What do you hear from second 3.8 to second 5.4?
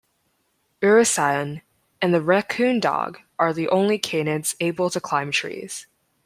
canids able to climb